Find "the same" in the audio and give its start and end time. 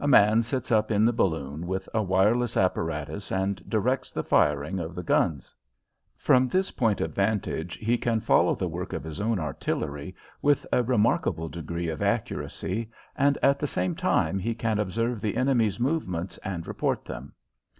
13.60-13.94